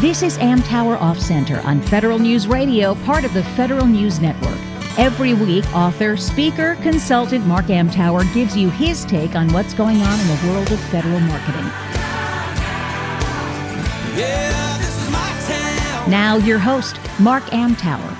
[0.00, 4.58] This is Amtower Off Center on Federal News Radio, part of the Federal News Network.
[4.98, 10.18] Every week, author, speaker, consultant Mark Amtower gives you his take on what's going on
[10.18, 11.66] in the world of federal marketing.
[16.10, 18.16] Now, your host, Mark Amtower.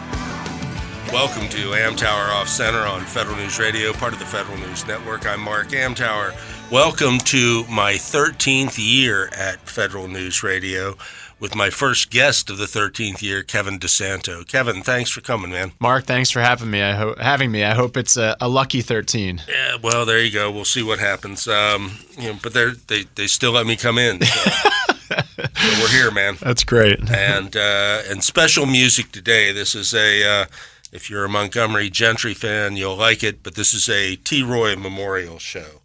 [1.11, 5.27] Welcome to Amtower Off Center on Federal News Radio, part of the Federal News Network.
[5.27, 6.35] I'm Mark Amtower.
[6.71, 10.97] Welcome to my 13th year at Federal News Radio
[11.41, 14.46] with my first guest of the 13th year, Kevin DeSanto.
[14.46, 15.72] Kevin, thanks for coming, man.
[15.81, 16.82] Mark, thanks for having me.
[16.82, 17.64] I ho- having me.
[17.64, 19.43] I hope it's a, a lucky 13.
[19.48, 20.50] Yeah, well, there you go.
[20.50, 21.48] We'll see what happens.
[21.48, 24.21] Um, you know, but they they they still let me come in.
[24.22, 24.50] So,
[25.11, 26.36] so we're here, man.
[26.40, 27.00] That's great.
[27.11, 29.50] and uh, and special music today.
[29.53, 30.45] This is a uh,
[30.93, 33.42] if you're a Montgomery Gentry fan, you'll like it.
[33.42, 35.81] But this is a Troy Memorial show.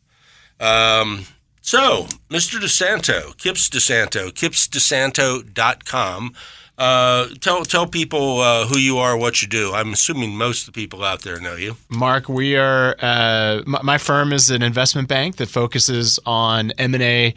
[0.59, 1.25] Um,
[1.65, 2.59] so, Mr.
[2.59, 6.33] DeSanto, Kipps DeSanto, kippsdesanto.com.
[6.77, 9.73] Uh, tell tell people uh, who you are, what you do.
[9.73, 11.77] I'm assuming most of the people out there know you.
[11.89, 12.95] Mark, we are.
[12.99, 17.33] Uh, my, my firm is an investment bank that focuses on M and A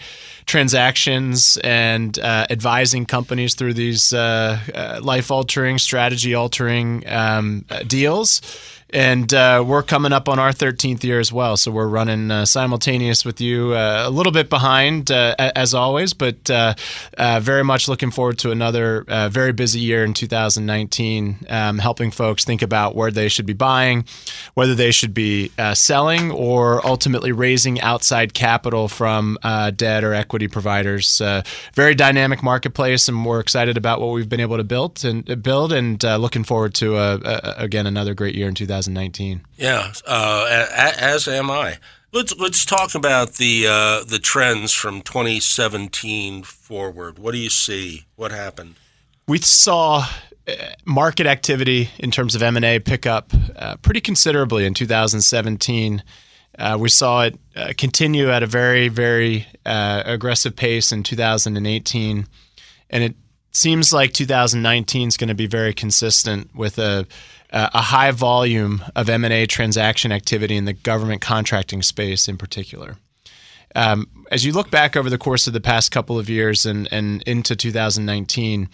[0.46, 8.40] transactions and uh, advising companies through these uh, uh, life altering, strategy altering um, deals.
[8.90, 11.58] And uh, we're coming up on our 13th year as well.
[11.58, 16.14] So we're running uh, simultaneous with you, uh, a little bit behind uh, as always,
[16.14, 16.74] but uh,
[17.18, 22.44] uh, very much looking forward to another very busy year in 2019, um, helping folks
[22.44, 24.04] think about where they should be buying,
[24.54, 29.36] whether they should be selling, or ultimately raising outside capital from
[29.76, 31.20] debt or equity providers.
[31.74, 35.72] Very dynamic marketplace, and we're excited about what we've been able to build and build,
[35.72, 36.96] and looking forward to
[37.58, 38.77] again another great year in 2019.
[39.56, 40.66] Yeah, uh,
[40.98, 41.78] as am I.
[42.12, 47.18] Let's let's talk about the uh, the trends from 2017 forward.
[47.18, 48.06] What do you see?
[48.16, 48.76] What happened?
[49.28, 50.08] we saw
[50.48, 50.52] uh,
[50.84, 56.02] market activity in terms of M&A pick up uh, pretty considerably in 2017.
[56.58, 62.26] Uh, we saw it uh, continue at a very, very uh, aggressive pace in 2018,
[62.90, 63.14] and it
[63.52, 67.06] seems like 2019 is going to be very consistent with a
[67.50, 72.96] a high volume of M&A transaction activity in the government contracting space in particular.
[73.74, 76.88] Um, as you look back over the course of the past couple of years and,
[76.92, 78.68] and into 2019,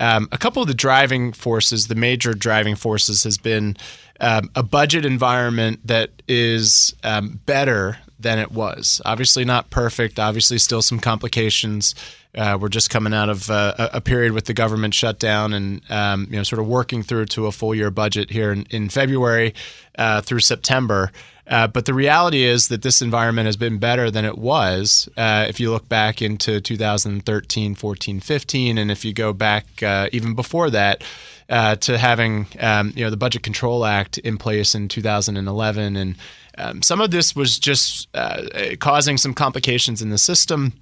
[0.00, 3.76] um, a couple of the driving forces, the major driving forces, has been
[4.20, 9.00] um, a budget environment that is um, better than it was.
[9.04, 10.18] Obviously, not perfect.
[10.18, 11.94] Obviously, still some complications.
[12.36, 16.26] Uh, we're just coming out of uh, a period with the government shutdown and um,
[16.30, 19.54] you know sort of working through to a full year budget here in, in February
[19.98, 21.10] uh, through September.
[21.46, 25.46] Uh, but the reality is that this environment has been better than it was uh,
[25.48, 30.34] if you look back into 2013, 14, 15, and if you go back uh, even
[30.34, 31.02] before that
[31.80, 36.14] to having um, you know the Budget Control Act in place in 2011, and
[36.58, 38.42] um, some of this was just uh,
[38.78, 40.72] causing some complications in the system.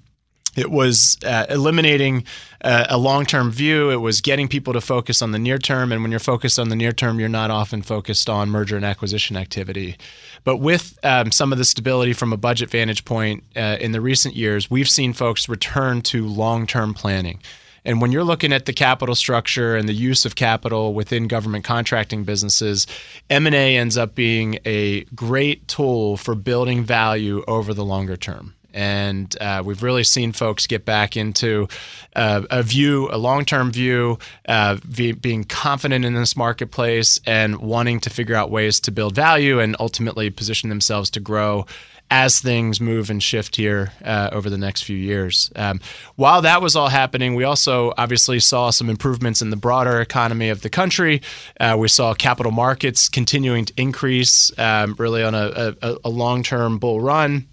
[0.56, 2.25] It was uh, eliminating
[2.62, 3.91] uh, a long term view.
[3.91, 5.92] It was getting people to focus on the near term.
[5.92, 8.84] And when you're focused on the near term, you're not often focused on merger and
[8.84, 9.97] acquisition activity.
[10.44, 14.00] But with um, some of the stability from a budget vantage point uh, in the
[14.00, 17.41] recent years, we've seen folks return to long term planning.
[17.86, 21.64] And when you're looking at the capital structure and the use of capital within government
[21.64, 22.84] contracting businesses,
[23.30, 28.56] M&A ends up being a great tool for building value over the longer term.
[28.76, 31.66] And uh, we've really seen folks get back into
[32.14, 37.56] uh, a view, a long term view, uh, be, being confident in this marketplace and
[37.56, 41.64] wanting to figure out ways to build value and ultimately position themselves to grow
[42.10, 45.50] as things move and shift here uh, over the next few years.
[45.56, 45.81] Um,
[46.16, 50.50] while that was all happening, we also obviously saw some improvements in the broader economy
[50.50, 51.22] of the country.
[51.58, 56.43] Uh, we saw capital markets continuing to increase, um, really on a, a, a long
[56.43, 57.47] term bull run.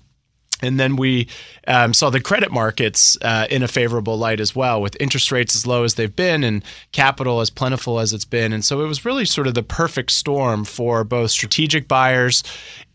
[0.63, 1.27] And then we
[1.67, 5.55] um, saw the credit markets uh, in a favorable light as well, with interest rates
[5.55, 8.53] as low as they've been and capital as plentiful as it's been.
[8.53, 12.43] And so it was really sort of the perfect storm for both strategic buyers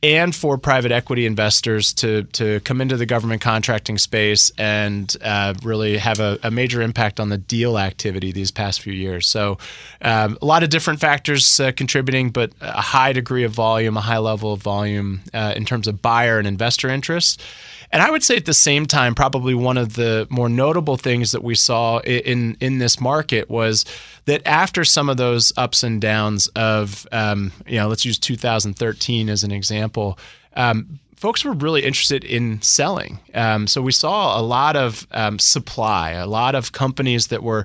[0.02, 5.54] and for private equity investors to to come into the government contracting space and uh,
[5.62, 9.26] really have a, a, major impact on the deal activity these past few years.
[9.26, 9.58] So,
[10.02, 14.00] um, a lot of different factors uh, contributing, but a high degree of volume, a
[14.00, 17.42] high level of volume uh, in terms of buyer and investor interest.
[17.90, 21.32] And I would say at the same time, probably one of the more notable things
[21.32, 23.84] that we saw in in this market was
[24.26, 29.28] that after some of those ups and downs of, um, you know, let's use 2013
[29.28, 30.18] as an example.
[30.54, 33.18] Um, folks were really interested in selling.
[33.34, 37.64] Um, so we saw a lot of um, supply, a lot of companies that were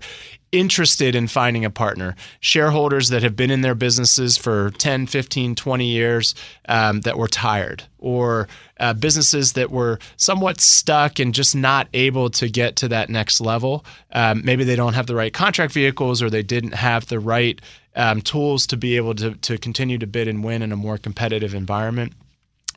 [0.54, 5.56] interested in finding a partner, shareholders that have been in their businesses for 10, 15,
[5.56, 6.36] 20 years
[6.70, 8.48] um, that were tired, or
[8.80, 13.42] uh, businesses that were somewhat stuck and just not able to get to that next
[13.42, 13.84] level.
[14.12, 17.60] Um, maybe they don't have the right contract vehicles or they didn't have the right
[17.96, 20.98] um, tools to be able to, to continue to bid and win in a more
[20.98, 22.14] competitive environment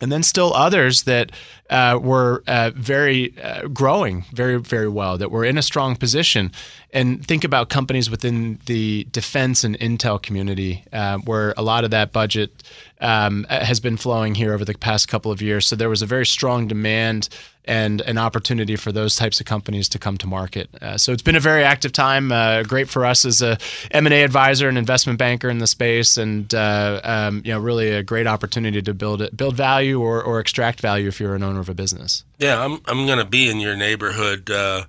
[0.00, 1.32] and then still others that
[1.70, 6.52] uh, were uh, very uh, growing very very well that were in a strong position
[6.92, 11.90] and think about companies within the defense and intel community uh, where a lot of
[11.90, 12.62] that budget
[13.00, 16.06] um, has been flowing here over the past couple of years so there was a
[16.06, 17.28] very strong demand
[17.66, 20.68] and an opportunity for those types of companies to come to market.
[20.80, 22.30] Uh, so it's been a very active time.
[22.30, 23.58] Uh, great for us as a
[23.90, 28.02] M&A advisor and investment banker in the space, and uh, um, you know, really a
[28.02, 31.68] great opportunity to build build value or, or extract value if you're an owner of
[31.68, 32.24] a business.
[32.38, 34.84] Yeah, I'm I'm going to be in your neighborhood uh,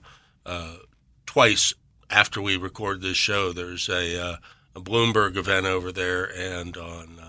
[0.45, 0.75] uh,
[1.25, 1.73] twice
[2.09, 3.51] after we record this show.
[3.51, 4.35] There's a, uh,
[4.75, 7.19] a Bloomberg event over there, and on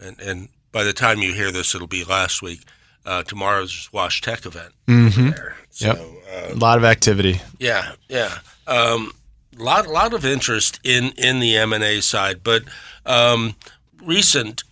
[0.00, 2.62] and and by the time you hear this, it'll be last week
[3.04, 5.30] uh, tomorrow's Wash Tech event mm-hmm.
[5.30, 5.56] there.
[5.70, 5.98] So, yep.
[5.98, 7.40] Uh, a lot of activity.
[7.58, 8.38] Yeah, yeah.
[8.66, 9.12] Um,
[9.56, 12.62] lot lot of interest in in the M and A side, but
[13.06, 13.56] um,
[14.02, 14.62] recent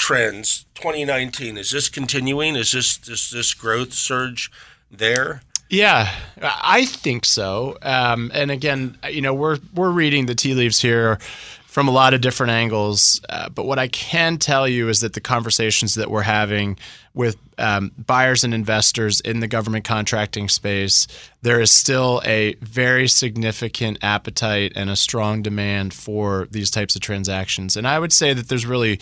[0.00, 0.64] trends.
[0.74, 2.56] 2019 is this continuing?
[2.56, 4.50] Is this this this growth surge
[4.90, 5.42] there?
[5.68, 6.12] Yeah,
[6.42, 7.76] I think so.
[7.82, 11.18] Um, and again, you know, we're we're reading the tea leaves here
[11.66, 13.20] from a lot of different angles.
[13.28, 16.78] Uh, but what I can tell you is that the conversations that we're having
[17.14, 21.06] with um, buyers and investors in the government contracting space,
[21.42, 27.02] there is still a very significant appetite and a strong demand for these types of
[27.02, 27.76] transactions.
[27.76, 28.98] And I would say that there's really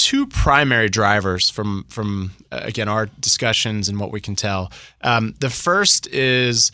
[0.00, 4.72] two primary drivers from from uh, again our discussions and what we can tell.
[5.02, 6.72] Um, the first is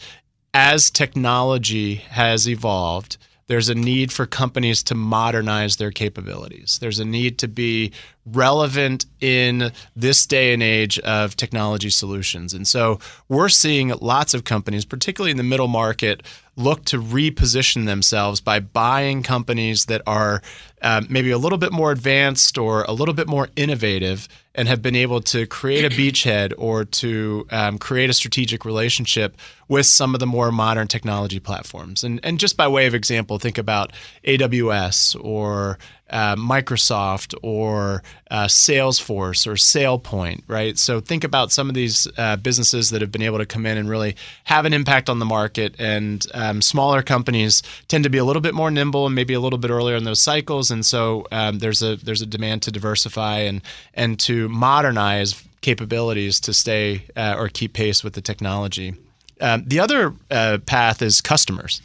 [0.54, 3.18] as technology has evolved
[3.48, 6.78] there's a need for companies to modernize their capabilities.
[6.80, 7.92] There's a need to be
[8.26, 12.52] relevant in this day and age of technology solutions.
[12.52, 16.22] And so we're seeing lots of companies, particularly in the middle market,
[16.56, 20.40] look to reposition themselves by buying companies that are
[20.80, 24.80] um, maybe a little bit more advanced or a little bit more innovative and have
[24.80, 29.36] been able to create a beachhead or to um, create a strategic relationship
[29.68, 32.02] with some of the more modern technology platforms.
[32.02, 33.92] And, and just by way of example, think about
[34.24, 35.78] AWS or
[36.10, 40.78] uh, Microsoft or uh, Salesforce or SailPoint, right?
[40.78, 43.76] So think about some of these uh, businesses that have been able to come in
[43.76, 45.74] and really have an impact on the market.
[45.78, 49.40] And um, smaller companies tend to be a little bit more nimble and maybe a
[49.40, 50.70] little bit earlier in those cycles.
[50.70, 53.60] And so um, there's a there's a demand to diversify and
[53.94, 58.94] and to modernize capabilities to stay uh, or keep pace with the technology.
[59.40, 61.82] Um, the other uh, path is customers.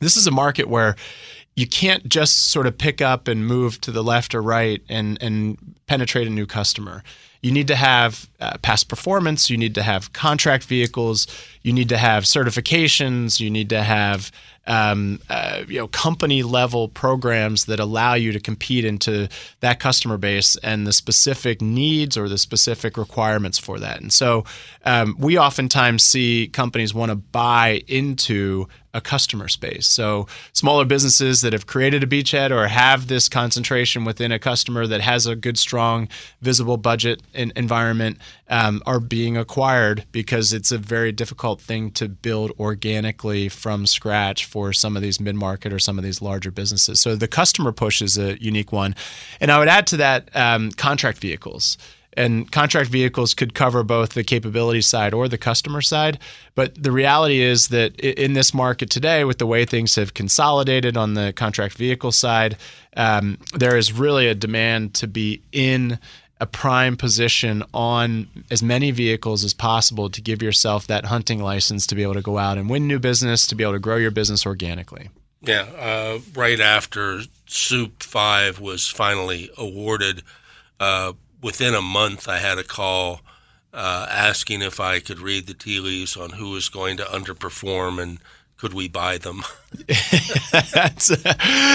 [0.00, 0.94] This is a market where
[1.58, 5.20] you can't just sort of pick up and move to the left or right and
[5.20, 7.02] and penetrate a new customer.
[7.42, 9.50] You need to have uh, past performance.
[9.50, 11.26] You need to have contract vehicles.
[11.62, 13.40] You need to have certifications.
[13.40, 14.30] You need to have
[14.68, 19.28] um, uh, you know company level programs that allow you to compete into
[19.58, 24.00] that customer base and the specific needs or the specific requirements for that.
[24.00, 24.44] And so
[24.84, 29.86] um, we oftentimes see companies want to buy into a customer space.
[29.86, 34.86] So smaller businesses that have created a beachhead or have this concentration within a customer
[34.86, 36.08] that has a good, strong,
[36.42, 38.18] visible budget environment
[38.50, 44.44] um, are being acquired because it's a very difficult thing to build organically from scratch
[44.44, 47.00] for some of these mid-market or some of these larger businesses.
[47.00, 48.94] So the customer push is a unique one,
[49.40, 51.78] and I would add to that um, contract vehicles.
[52.18, 56.18] And contract vehicles could cover both the capability side or the customer side.
[56.56, 60.96] But the reality is that in this market today, with the way things have consolidated
[60.96, 62.56] on the contract vehicle side,
[62.96, 66.00] um, there is really a demand to be in
[66.40, 71.86] a prime position on as many vehicles as possible to give yourself that hunting license
[71.86, 73.96] to be able to go out and win new business, to be able to grow
[73.96, 75.08] your business organically.
[75.40, 80.24] Yeah, uh, right after SEWP 5 was finally awarded,
[80.80, 83.20] uh, within a month, I had a call
[83.72, 88.02] uh, asking if I could read the tea leaves on who was going to underperform
[88.02, 88.18] and
[88.58, 89.44] could we buy them?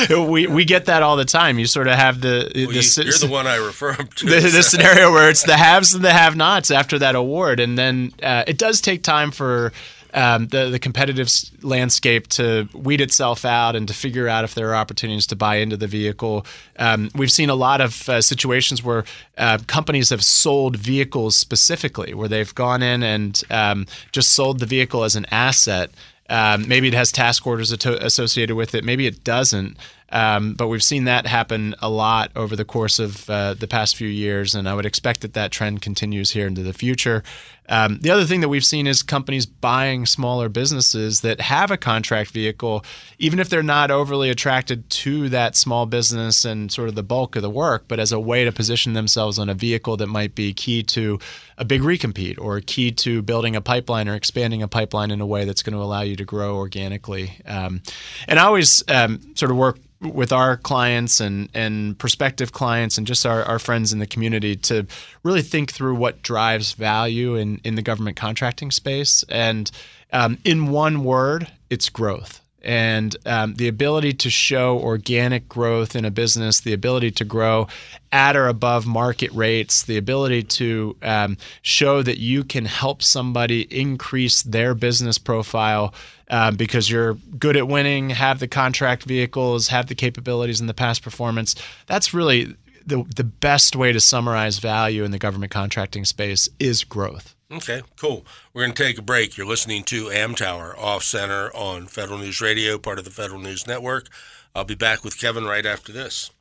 [0.09, 1.57] uh, we we get that all the time.
[1.57, 4.25] You sort of have the, well, the you, are the one I refer to.
[4.25, 8.11] The, the scenario where it's the haves and the have-nots after that award, and then
[8.21, 9.71] uh, it does take time for
[10.13, 11.29] um, the the competitive
[11.61, 15.57] landscape to weed itself out and to figure out if there are opportunities to buy
[15.57, 16.45] into the vehicle.
[16.77, 19.05] Um, we've seen a lot of uh, situations where
[19.37, 24.65] uh, companies have sold vehicles specifically, where they've gone in and um, just sold the
[24.65, 25.89] vehicle as an asset.
[26.29, 28.83] Um, maybe it has task orders associated with it.
[28.83, 29.77] Maybe it doesn't.
[30.13, 33.95] Um, but we've seen that happen a lot over the course of uh, the past
[33.95, 37.23] few years, and I would expect that that trend continues here into the future.
[37.67, 41.77] Um, the other thing that we've seen is companies buying smaller businesses that have a
[41.77, 42.85] contract vehicle,
[43.17, 47.35] even if they're not overly attracted to that small business and sort of the bulk
[47.35, 50.35] of the work, but as a way to position themselves on a vehicle that might
[50.35, 51.17] be key to
[51.57, 55.25] a big recompete or key to building a pipeline or expanding a pipeline in a
[55.25, 57.31] way that's going to allow you to grow organically.
[57.45, 57.81] Um,
[58.27, 63.07] and I always um, sort of work with our clients and and prospective clients and
[63.07, 64.85] just our, our friends in the community to
[65.23, 69.23] really think through what drives value in, in the government contracting space.
[69.29, 69.71] And
[70.11, 72.42] um, in one word, it's growth.
[72.63, 77.67] And um, the ability to show organic growth in a business, the ability to grow
[78.11, 83.61] at or above market rates, the ability to um, show that you can help somebody
[83.75, 85.93] increase their business profile
[86.29, 90.73] um, because you're good at winning, have the contract vehicles, have the capabilities and the
[90.73, 91.55] past performance.
[91.87, 92.55] That's really
[92.85, 97.32] the the best way to summarize value in the government contracting space is growth.
[97.53, 98.25] Okay, cool.
[98.51, 99.37] We're going to take a break.
[99.37, 103.67] You're listening to Amtower Off Center on Federal News Radio, part of the Federal News
[103.67, 104.07] Network.
[104.55, 106.31] I'll be back with Kevin right after this.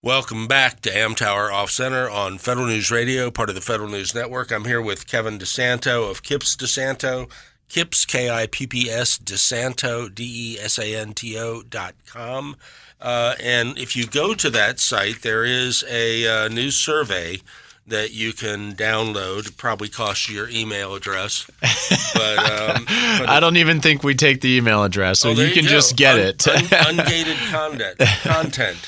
[0.00, 4.14] Welcome back to Amtower Off Center on Federal News Radio, part of the Federal News
[4.14, 4.52] Network.
[4.52, 7.28] I'm here with Kevin DeSanto of Kipps DeSanto.
[7.68, 11.94] Kipps, K I P P S, DeSanto, D E S A N T O dot
[12.06, 12.54] com.
[13.00, 17.40] Uh, and if you go to that site, there is a uh, news survey
[17.86, 19.56] that you can download.
[19.56, 21.50] Probably cost you your email address.
[22.14, 22.84] But, um,
[23.18, 25.96] but I don't even think we take the email address, so oh, you can just
[25.96, 26.46] get un, it.
[26.46, 26.64] un,
[26.96, 27.98] ungated content.
[28.20, 28.78] content.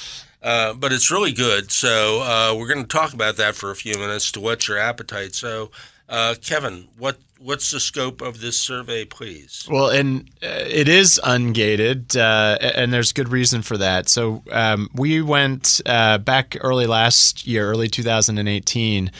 [0.42, 1.72] Uh, but it's really good.
[1.72, 4.76] So uh, we're going to talk about that for a few minutes to whet your
[4.76, 5.34] appetite.
[5.34, 5.70] So,
[6.08, 9.66] uh, Kevin, what what's the scope of this survey, please?
[9.70, 14.08] Well, and uh, it is ungated, uh, and there's good reason for that.
[14.08, 19.10] So um, we went uh, back early last year, early 2018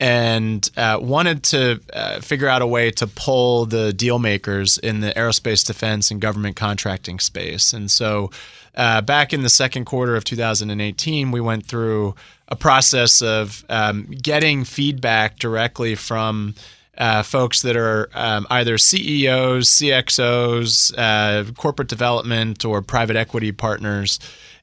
[0.00, 5.00] and uh, wanted to uh, figure out a way to pull the deal makers in
[5.00, 7.72] the aerospace defense and government contracting space.
[7.72, 8.30] And so,
[8.76, 12.14] uh, back in the second quarter of 2018, we went through
[12.48, 16.54] a process of um, getting feedback directly from
[16.96, 24.18] uh, folks that are um, either CEOs, CXOs, uh, corporate development, or private equity partners.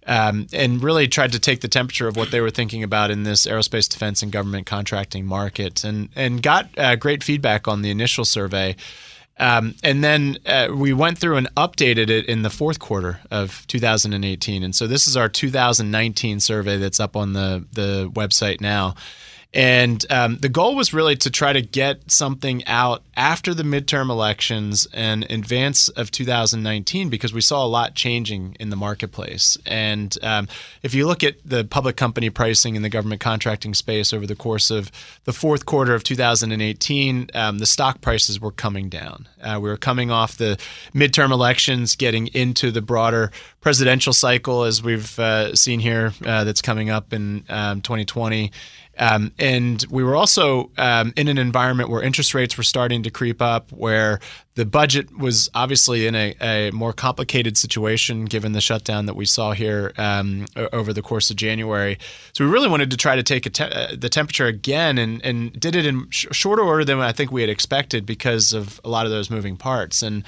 [0.07, 3.23] Um, and really tried to take the temperature of what they were thinking about in
[3.23, 7.89] this aerospace defense and government contracting market, and and got uh, great feedback on the
[7.89, 8.75] initial survey.
[9.37, 13.65] Um, and then uh, we went through and updated it in the fourth quarter of
[13.67, 14.63] 2018.
[14.63, 18.95] And so this is our 2019 survey that's up on the the website now.
[19.55, 24.09] And um, the goal was really to try to get something out after the midterm
[24.09, 29.57] elections and advance of 2019 because we saw a lot changing in the marketplace.
[29.65, 30.49] And um,
[30.83, 34.35] if you look at the public company pricing in the government contracting space over the
[34.35, 34.91] course of
[35.23, 39.25] the fourth quarter of 2018, um, the stock prices were coming down.
[39.41, 40.59] Uh, we were coming off the
[40.93, 43.31] midterm elections, getting into the broader
[43.61, 48.51] presidential cycle as we've uh, seen here uh, that's coming up in 2020.
[48.97, 53.09] Um, and we were also um, in an environment where interest rates were starting to
[53.09, 54.19] creep up, where
[54.55, 59.25] the budget was obviously in a, a more complicated situation given the shutdown that we
[59.25, 61.99] saw here um, over the course of January.
[62.33, 65.59] So we really wanted to try to take te- uh, the temperature again and, and
[65.59, 68.89] did it in sh- shorter order than I think we had expected because of a
[68.89, 70.01] lot of those moving parts.
[70.01, 70.23] And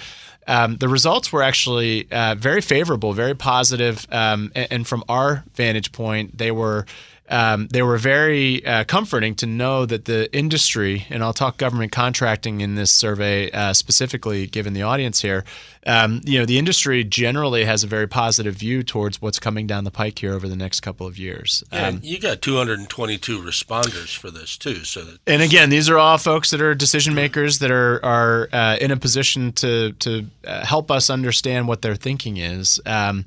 [0.47, 5.43] um, the results were actually uh, very favorable, very positive, um, and, and, from our
[5.55, 6.86] vantage point, they were
[7.29, 11.91] um, they were very uh, comforting to know that the industry, and I'll talk government
[11.91, 15.43] contracting in this survey uh, specifically, given the audience here.
[15.86, 19.84] Um, you know, the industry generally has a very positive view towards what's coming down
[19.84, 21.63] the pike here over the next couple of years.
[21.72, 24.84] Yeah, um, you got 222 responders for this too.
[24.84, 28.77] So, and again, these are all folks that are decision makers that are are uh,
[28.79, 32.81] in a position to to uh, help us understand what their thinking is.
[32.86, 33.25] Um,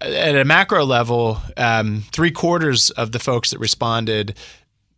[0.00, 4.36] at a macro level, um, three quarters of the folks that responded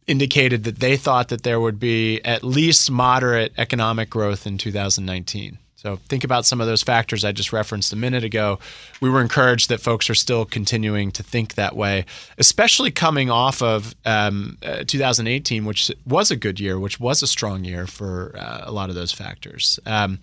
[0.06, 5.58] indicated that they thought that there would be at least moderate economic growth in 2019.
[5.76, 8.59] So think about some of those factors I just referenced a minute ago.
[9.02, 12.06] We were encouraged that folks are still continuing to think that way,
[12.38, 17.26] especially coming off of um, uh, 2018, which was a good year, which was a
[17.26, 19.78] strong year for uh, a lot of those factors.
[19.85, 20.18] Um,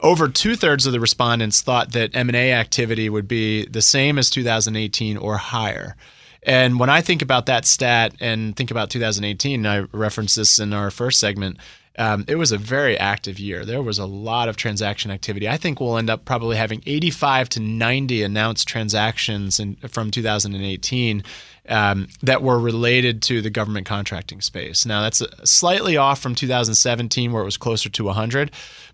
[0.00, 4.28] over two thirds of the respondents thought that M&A activity would be the same as
[4.28, 5.96] 2018 or higher.
[6.42, 10.74] And when I think about that stat and think about 2018, I referenced this in
[10.74, 11.56] our first segment
[11.98, 13.64] um, it was a very active year.
[13.64, 15.48] There was a lot of transaction activity.
[15.48, 21.24] I think we'll end up probably having 85 to 90 announced transactions in, from 2018
[21.68, 24.86] um, that were related to the government contracting space.
[24.86, 28.50] Now, that's slightly off from 2017, where it was closer to 100.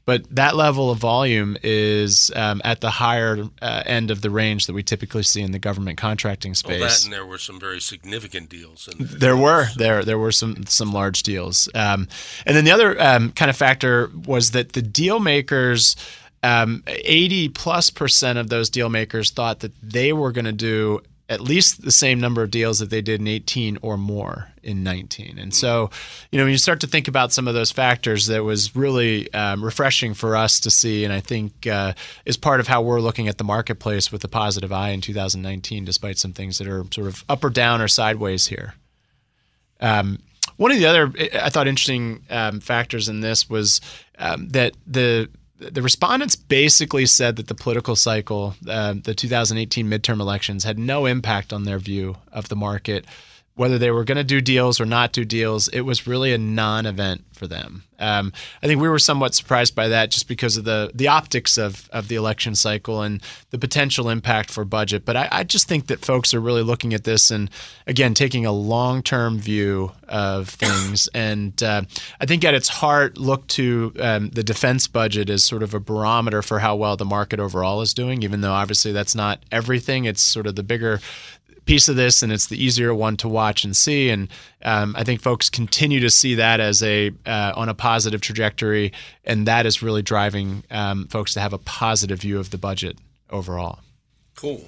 [0.07, 4.67] But that level of volume is um, at the higher uh, end of the range
[4.67, 6.81] that we typically see in the government contracting space.
[6.81, 8.87] Well, that and there were some very significant deals.
[8.99, 9.19] there.
[9.19, 12.07] there were there there were some some large deals, um,
[12.45, 15.97] and then the other um, kind of factor was that the deal makers.
[16.43, 21.01] Um, 80 plus percent of those deal makers thought that they were going to do
[21.29, 24.83] at least the same number of deals that they did in 18 or more in
[24.83, 25.39] 19.
[25.39, 25.91] And so,
[26.31, 29.33] you know, when you start to think about some of those factors, that was really
[29.33, 31.03] um, refreshing for us to see.
[31.03, 31.95] And I think uh,
[32.27, 35.85] is part of how we're looking at the marketplace with a positive eye in 2019,
[35.85, 38.75] despite some things that are sort of up or down or sideways here.
[39.81, 40.19] Um,
[40.57, 41.13] one of the other
[41.43, 43.81] I thought interesting um, factors in this was
[44.19, 45.29] um, that the
[45.71, 51.07] the respondents basically said that the political cycle, uh, the 2018 midterm elections, had no
[51.07, 53.05] impact on their view of the market
[53.57, 56.39] whether they were going to do deals or not do deals, it was really a
[56.39, 57.85] non-event for them.
[57.99, 58.33] Um,
[58.63, 61.89] I think we were somewhat surprised by that, just because of the the optics of
[61.91, 65.05] of the election cycle and the potential impact for budget.
[65.05, 67.51] But I, I just think that folks are really looking at this and
[67.87, 71.09] again taking a long term view of things.
[71.25, 71.83] And uh,
[72.21, 75.81] I think at its heart, look to um, the defense budget as sort of a
[75.81, 78.23] barometer for how well the market overall is doing.
[78.23, 81.01] Even though obviously that's not everything, it's sort of the bigger
[81.65, 84.11] piece of this, and it's the easier one to watch and see.
[84.11, 84.29] And
[84.65, 88.93] um, I think folks continue to see that as a uh, on a positive trajectory,
[89.25, 92.99] and that is really driving um, folks to have a positive view of the budget
[93.31, 93.81] overall.
[94.35, 94.65] Cool.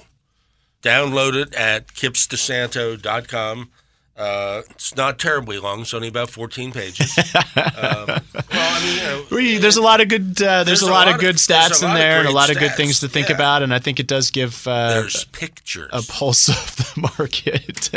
[0.82, 3.70] Download it at kippsdesanto.com.
[4.16, 5.82] Uh, it's not terribly long.
[5.82, 7.18] It's only about 14 pages.
[7.34, 10.40] um, well, I mean, you know, we, there's a lot of good.
[10.40, 12.58] Uh, there's, there's, a, lot, lot of good stats in there, and a lot of
[12.58, 13.34] good things to think yeah.
[13.34, 13.62] about.
[13.62, 17.90] And I think it does give uh, there's pictures a pulse of the market,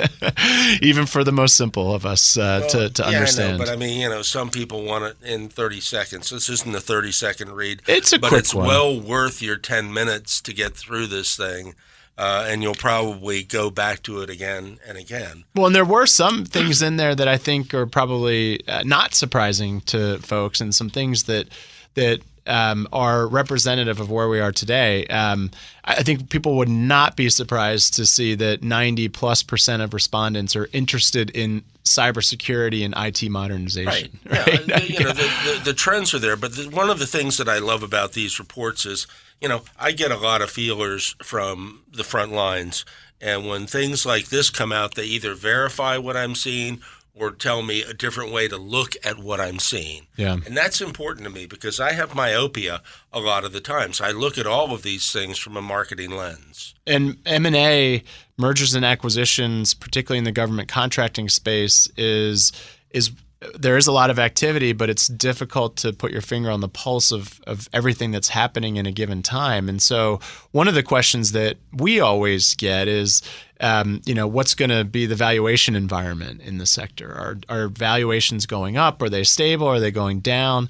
[0.82, 3.48] even for the most simple of us uh, well, to, to yeah, understand.
[3.48, 6.30] I know, but I mean, you know, some people want it in 30 seconds.
[6.30, 7.82] This isn't a 30 second read.
[7.88, 8.68] It's a but quick it's one.
[8.68, 11.76] well worth your 10 minutes to get through this thing
[12.20, 15.46] uh, and you'll probably go back to it again and again.
[15.56, 19.16] Well, and there were some things in there that I think are probably uh, not
[19.16, 21.48] surprising to folks, and some things that
[21.94, 25.06] that um, are representative of where we are today.
[25.08, 25.52] Um,
[25.86, 30.56] I think people would not be surprised to see that 90 plus percent of respondents
[30.56, 34.20] are interested in cybersecurity and IT modernization.
[34.26, 34.48] Right.
[34.48, 34.68] right?
[34.68, 37.38] Yeah, you know, the, the, the, trends are there, but the, one of the things
[37.38, 39.08] that I love about these reports is–
[39.42, 42.86] you know, I get a lot of feelers from the front lines.
[43.22, 46.82] And when things like this come out, they either verify what I'm seeing
[47.20, 50.08] or tell me a different way to look at what I'm seeing.
[50.16, 50.38] Yeah.
[50.46, 54.00] And that's important to me because I have myopia a lot of the times.
[54.00, 56.76] I look at all of these things from a marketing lens.
[56.88, 58.04] And M&A,
[58.38, 62.52] mergers and acquisitions, particularly in the government contracting space is
[62.92, 63.12] is
[63.56, 66.68] there is a lot of activity, but it's difficult to put your finger on the
[66.68, 69.70] pulse of, of everything that's happening in a given time.
[69.70, 70.20] And so,
[70.52, 73.22] one of the questions that we always get is,
[73.60, 77.12] um, you know, what's going to be the valuation environment in the sector?
[77.12, 79.02] Are, are valuations going up?
[79.02, 79.68] Are they stable?
[79.68, 80.70] Are they going down?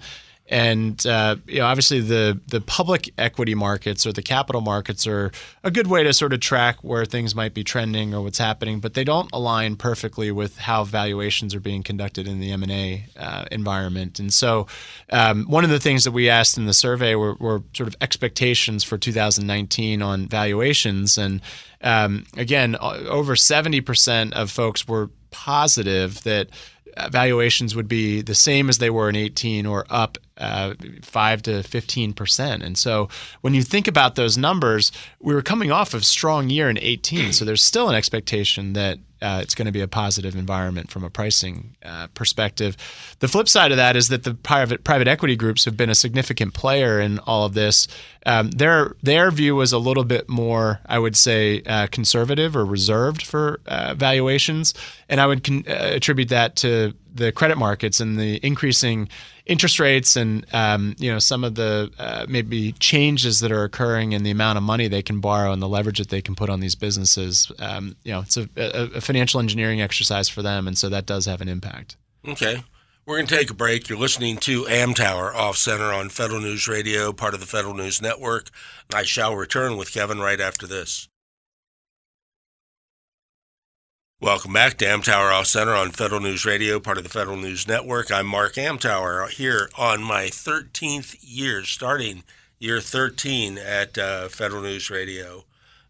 [0.49, 5.31] And uh, you know, obviously, the the public equity markets or the capital markets are
[5.63, 8.79] a good way to sort of track where things might be trending or what's happening,
[8.79, 12.71] but they don't align perfectly with how valuations are being conducted in the M and
[12.71, 14.19] A uh, environment.
[14.19, 14.65] And so,
[15.11, 17.95] um, one of the things that we asked in the survey were, were sort of
[18.01, 21.41] expectations for 2019 on valuations, and
[21.81, 26.49] um, again, over 70% of folks were positive that
[27.09, 31.63] valuations would be the same as they were in 18 or up uh, 5 to
[31.63, 32.63] 15 percent.
[32.63, 33.09] And so
[33.41, 37.33] when you think about those numbers, we were coming off of strong year in 18,
[37.33, 41.03] so there's still an expectation that uh, it's going to be a positive environment from
[41.03, 42.77] a pricing uh, perspective.
[43.19, 45.95] The flip side of that is that the private private equity groups have been a
[45.95, 47.87] significant player in all of this.
[48.25, 52.65] Um, their their view was a little bit more, I would say, uh, conservative or
[52.65, 54.73] reserved for uh, valuations,
[55.09, 59.09] and I would con- uh, attribute that to the credit markets and the increasing
[59.45, 64.11] interest rates and um, you know some of the uh, maybe changes that are occurring
[64.11, 66.49] in the amount of money they can borrow and the leverage that they can put
[66.49, 67.51] on these businesses.
[67.59, 71.25] Um, you know, it's a, a, financial engineering exercise for them, and so that does
[71.25, 71.97] have an impact.
[72.27, 72.63] Okay.
[73.05, 73.89] We're going to take a break.
[73.89, 78.03] You're listening to Amtower Off Center on Federal News Radio, part of the Federal News
[78.03, 78.51] Network.
[78.93, 81.08] I shall return with Kevin right after this.
[84.21, 87.65] Welcome back to Amtower Off Center on Federal News Radio, part of the Federal News
[87.69, 88.11] Network.
[88.11, 92.23] I'm Mark Amtower here on my 13th year, starting
[92.59, 95.45] year 13 at uh, Federal News Radio.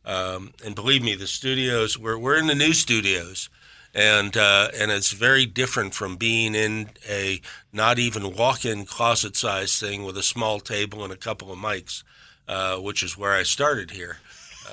[0.05, 3.49] Um, and believe me, the studios, we're, we're in the new studios.
[3.95, 7.41] And uh, and it's very different from being in a
[7.73, 12.03] not even walk-in closet size thing with a small table and a couple of mics,
[12.47, 14.19] uh, which is where I started here.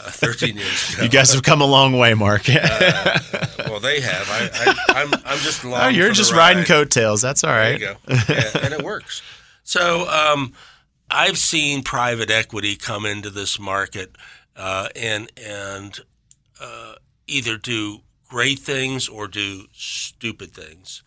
[0.05, 1.03] Uh, 13 years ago.
[1.03, 2.49] You guys have come a long way, Mark.
[2.49, 3.19] uh,
[3.69, 4.29] well, they have.
[4.31, 5.81] I, am I'm, I'm just along.
[5.81, 7.23] Oh, you're just riding coattails.
[7.23, 7.79] That's all right.
[7.81, 8.15] There you go.
[8.29, 9.23] yeah, and it works.
[9.65, 10.53] So um,
[11.11, 14.17] I've seen private equity come into this market
[14.57, 15.99] uh, and and
[16.61, 16.95] uh,
[17.27, 21.03] either do great things or do stupid things.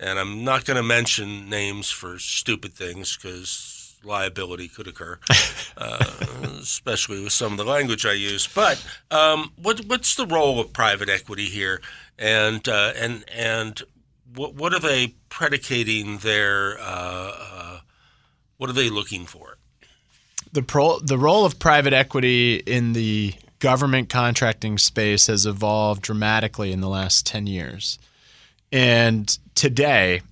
[0.00, 5.18] And I'm not going to mention names for stupid things because liability could occur,
[5.76, 6.04] uh,
[6.60, 8.46] especially with some of the language I use.
[8.46, 11.80] But um, what, what's the role of private equity here,
[12.18, 13.82] and uh, and and
[14.34, 16.78] what, what are they predicating their?
[16.78, 17.80] Uh, uh
[18.56, 19.56] what are they looking for?
[20.52, 26.72] The pro, the role of private equity in the government contracting space has evolved dramatically
[26.72, 27.98] in the last ten years,
[28.72, 30.22] and today.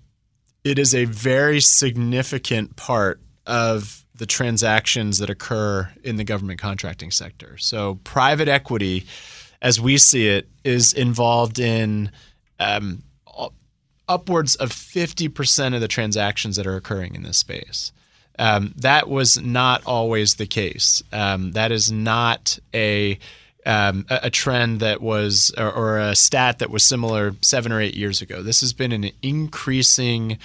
[0.64, 7.10] It is a very significant part of the transactions that occur in the government contracting
[7.10, 7.56] sector.
[7.58, 9.06] So, private equity,
[9.60, 12.10] as we see it, is involved in
[12.58, 13.02] um,
[14.08, 17.92] upwards of 50% of the transactions that are occurring in this space.
[18.38, 21.02] Um, that was not always the case.
[21.12, 23.18] Um, that is not a
[23.64, 28.22] um, a, trend that was or, a stat that was similar seven or eight years
[28.22, 28.40] ago.
[28.40, 30.38] This has been an increasing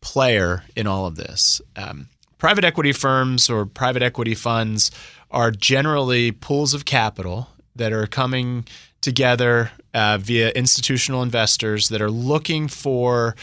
[0.00, 1.60] player in all of this.
[1.74, 2.06] Um,
[2.42, 4.90] private equity firms or private equity funds
[5.30, 8.66] are generally pools of capital that are coming
[9.00, 13.36] together uh, via institutional investors that are looking for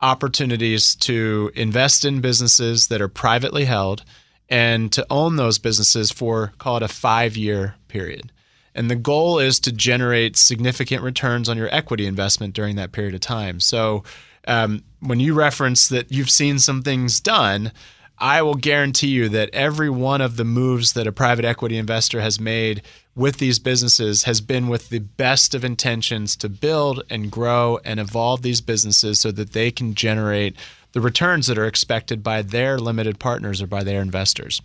[0.00, 4.02] opportunities to invest in businesses that are privately held
[4.48, 8.32] and to own those businesses for call it a five year period.
[8.74, 13.12] And the goal is to generate significant returns on your equity investment during that period
[13.12, 13.60] of time.
[13.60, 14.02] So,
[14.48, 17.72] um, when you reference that you've seen some things done,
[18.18, 22.20] I will guarantee you that every one of the moves that a private equity investor
[22.20, 22.82] has made
[23.14, 28.00] with these businesses has been with the best of intentions to build and grow and
[28.00, 30.56] evolve these businesses so that they can generate
[30.92, 34.62] the returns that are expected by their limited partners or by their investors.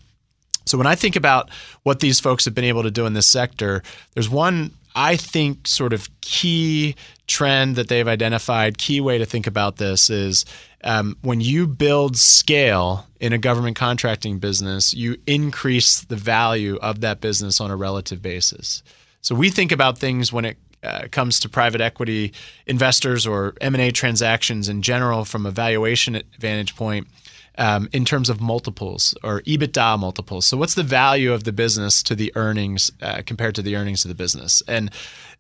[0.66, 1.50] So when I think about
[1.84, 3.84] what these folks have been able to do in this sector,
[4.14, 6.96] there's one I think sort of key
[7.28, 10.46] trend that they've identified, key way to think about this is
[10.84, 17.02] um, when you build scale in a government contracting business, you increase the value of
[17.02, 18.84] that business on a relative basis.
[19.22, 22.34] So we think about things when it uh, comes to private equity
[22.66, 27.08] investors or M&A transactions in general from a valuation vantage point
[27.58, 30.46] um, in terms of multiples or EBITDA multiples.
[30.46, 34.06] So, what's the value of the business to the earnings uh, compared to the earnings
[34.06, 34.62] of the business?
[34.68, 34.92] And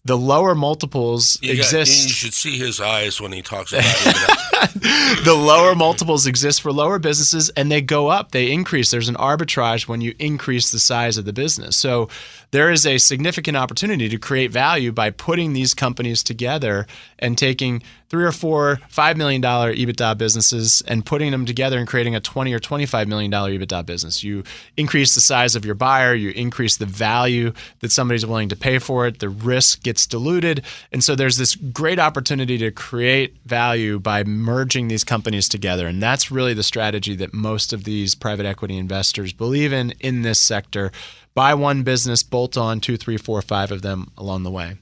[0.04, 2.04] the lower multiples you exist.
[2.04, 4.38] Got, you should see his eyes when he talks about it.
[5.26, 8.89] the lower multiples exist for lower businesses and they go up, they increase.
[8.89, 11.76] There's an arbitrage when you increase the size of the business.
[11.76, 12.10] So
[12.52, 16.88] there is a significant opportunity to create value by putting these companies together
[17.19, 21.88] and taking three or four five million dollar EBITDA businesses and putting them together and
[21.88, 24.21] creating a twenty or twenty five million dollar EBITDA business.
[24.21, 24.43] You
[24.76, 28.80] increase the size of your buyer, you increase the value that somebody's willing to pay
[28.80, 29.19] for it.
[29.19, 34.89] The risk gets diluted, and so there's this great opportunity to create value by merging
[34.89, 39.32] these companies together, and that's really the strategy that most of these private equity investors
[39.32, 40.91] believe in in this sector
[41.34, 44.76] buy one business, bolt on two, three, four, five of them along the way.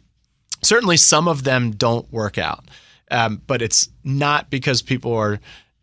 [0.64, 2.66] Certainly, some of them don't work out,
[3.12, 5.40] um, but it's not because people are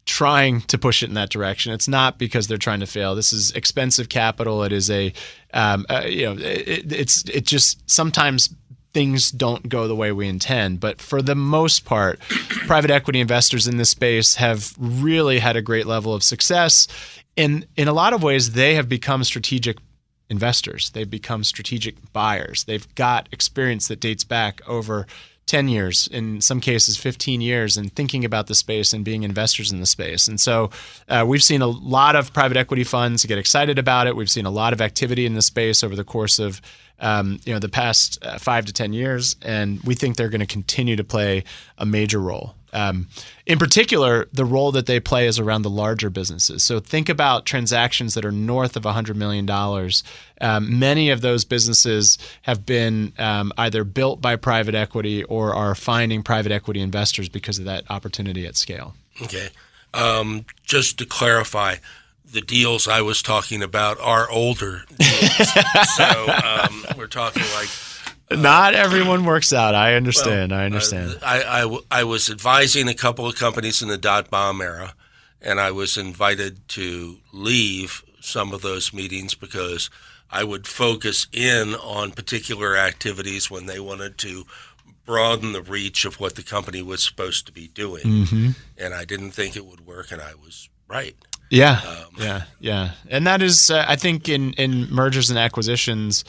[0.07, 1.73] trying to push it in that direction.
[1.73, 3.15] It's not because they're trying to fail.
[3.15, 4.63] This is expensive capital.
[4.63, 5.13] It is a,
[5.53, 8.55] um, uh, you know, it, it's it just sometimes
[8.95, 10.81] things don't go the way we intend.
[10.81, 12.19] But for the most part,
[12.67, 16.87] private equity investors in this space have really had a great level of success.
[17.35, 19.79] In in a lot of ways, they have become strategic
[20.31, 20.91] investors.
[20.91, 22.65] They've become strategic buyers.
[22.65, 25.07] They've got experience that dates back over
[25.47, 29.71] 10 years, in some cases 15 years, and thinking about the space and being investors
[29.71, 30.27] in the space.
[30.27, 30.71] And so
[31.09, 34.17] uh, we've seen a lot of private equity funds get excited about it.
[34.17, 36.61] We've seen a lot of activity in the space over the course of
[36.99, 40.41] um, you know the past uh, five to ten years, and we think they're going
[40.41, 41.45] to continue to play
[41.79, 42.56] a major role.
[42.73, 43.09] Um,
[43.47, 46.63] in particular, the role that they play is around the larger businesses.
[46.63, 49.49] So think about transactions that are north of $100 million.
[50.41, 55.75] Um, many of those businesses have been um, either built by private equity or are
[55.75, 58.95] finding private equity investors because of that opportunity at scale.
[59.23, 59.49] Okay.
[59.95, 61.77] Um, just to clarify,
[62.31, 65.53] the deals I was talking about are older deals.
[65.97, 67.69] so um, we're talking like
[68.31, 69.75] not everyone works out.
[69.75, 70.51] I understand.
[70.51, 71.19] Well, I understand.
[71.23, 74.95] Uh, I, I, I, was advising a couple of companies in the dot bomb era,
[75.41, 79.91] and I was invited to leave some of those meetings because
[80.31, 84.45] I would focus in on particular activities when they wanted to
[85.05, 88.03] broaden the reach of what the company was supposed to be doing.
[88.03, 88.51] Mm-hmm.
[88.77, 91.15] And I didn't think it would work, and I was right.
[91.49, 92.91] Yeah, um, yeah, yeah.
[93.09, 96.25] And that is, uh, I think, in in mergers and acquisitions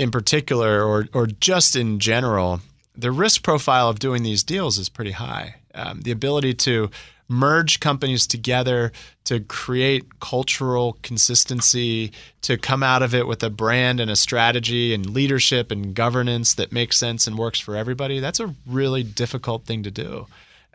[0.00, 2.60] in particular, or or just in general,
[2.96, 5.56] the risk profile of doing these deals is pretty high.
[5.74, 6.90] Um, the ability to
[7.28, 8.92] merge companies together
[9.24, 14.94] to create cultural consistency, to come out of it with a brand and a strategy
[14.94, 19.64] and leadership and governance that makes sense and works for everybody, that's a really difficult
[19.66, 20.26] thing to do.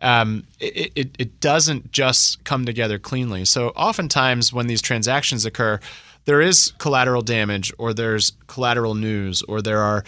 [0.03, 3.43] Um, it, it, it doesn't just come together cleanly.
[3.43, 5.79] So, oftentimes, when these transactions occur,
[6.25, 10.03] there is collateral damage or there's collateral news or there are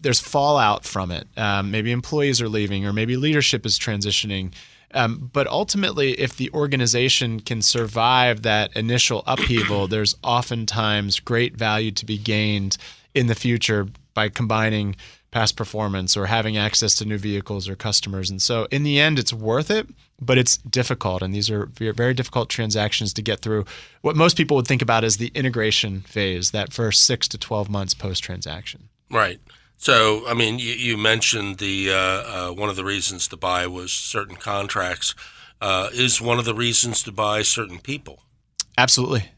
[0.00, 1.26] there's fallout from it.
[1.36, 4.52] Um, maybe employees are leaving or maybe leadership is transitioning.
[4.94, 11.90] Um, but ultimately, if the organization can survive that initial upheaval, there's oftentimes great value
[11.92, 12.76] to be gained
[13.14, 14.96] in the future by combining
[15.32, 18.30] past performance or having access to new vehicles or customers.
[18.30, 19.88] And so, in the end, it's worth it
[20.20, 21.22] but it's difficult.
[21.22, 23.64] And these are very difficult transactions to get through
[24.00, 27.68] what most people would think about is the integration phase, that first six to 12
[27.68, 28.88] months post transaction.
[29.10, 29.40] Right.
[29.76, 33.66] So, I mean, you, you mentioned the uh, uh, one of the reasons to buy
[33.66, 35.14] was certain contracts.
[35.60, 38.20] Uh, is one of the reasons to buy certain people?
[38.76, 39.30] Absolutely.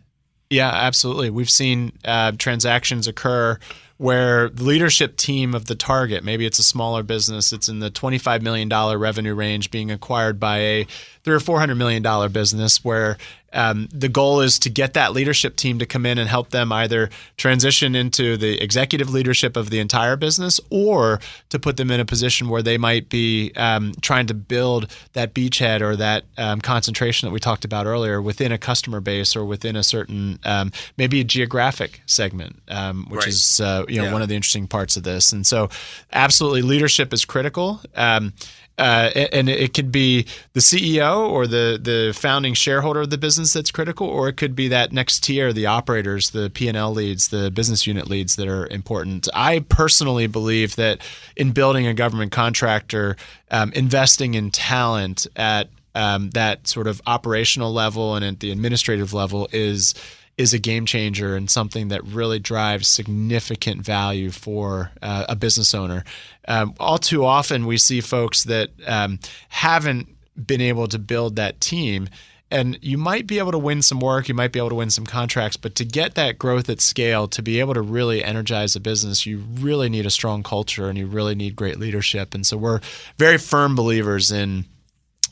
[0.51, 1.31] Yeah, absolutely.
[1.31, 3.59] We've seen uh, transactions occur
[3.99, 7.91] where the leadership team of the target, maybe it's a smaller business, it's in the
[7.91, 10.87] $25 million revenue range being acquired by a
[11.29, 13.19] three or $400 million business where
[13.53, 16.73] um, the goal is to get that leadership team to come in and help them
[16.73, 22.01] either transition into the executive leadership of the entire business or to put them in
[22.01, 26.61] a position where they might be um, trying to build that beachhead or that um,
[26.61, 30.73] concentration that we talked about earlier within a customer base or within a certain um,
[30.97, 33.29] maybe a geographic segment, um, which right.
[33.29, 34.13] is uh, you know yeah.
[34.13, 35.33] one of the interesting parts of this.
[35.33, 35.69] And so,
[36.13, 37.81] absolutely, leadership is critical.
[37.95, 38.33] Um,
[38.79, 43.53] uh, and it could be the CEO or the the founding shareholder of the business
[43.53, 46.93] that's critical, or it could be that next tier, the operators, the P and L
[46.93, 49.29] leads, the business unit leads that are important.
[49.35, 51.01] I personally believe that
[51.37, 53.17] in building a government contractor,
[53.51, 59.13] um, investing in talent at um, that sort of operational level and at the administrative
[59.13, 59.95] level is
[60.39, 65.75] is a game changer and something that really drives significant value for uh, a business
[65.75, 66.05] owner.
[66.47, 70.09] Um, all too often, we see folks that um, haven't
[70.47, 72.09] been able to build that team.
[72.51, 74.89] And you might be able to win some work, you might be able to win
[74.89, 78.75] some contracts, but to get that growth at scale, to be able to really energize
[78.75, 82.33] a business, you really need a strong culture and you really need great leadership.
[82.33, 82.81] And so we're
[83.19, 84.65] very firm believers in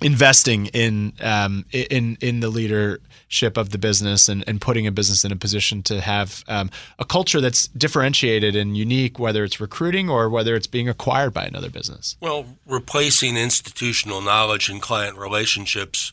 [0.03, 5.25] investing in um, in in the leadership of the business and, and putting a business
[5.25, 10.11] in a position to have um, a culture that's differentiated and unique, whether it's recruiting
[10.11, 12.17] or whether it's being acquired by another business.
[12.21, 16.13] Well, replacing institutional knowledge and client relationships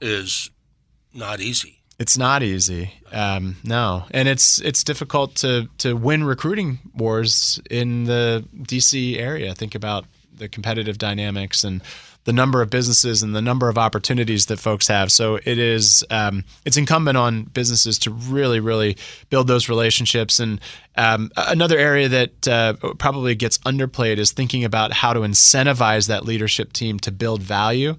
[0.00, 0.50] is
[1.12, 1.76] not easy.
[1.98, 8.04] It's not easy, um, no, and it's it's difficult to to win recruiting wars in
[8.04, 9.54] the DC area.
[9.54, 11.82] Think about the competitive dynamics and
[12.24, 15.10] the number of businesses and the number of opportunities that folks have.
[15.10, 18.96] So it is um, it's incumbent on businesses to really, really
[19.30, 20.38] build those relationships.
[20.38, 20.60] And
[20.96, 26.24] um, another area that uh, probably gets underplayed is thinking about how to incentivize that
[26.24, 27.96] leadership team to build value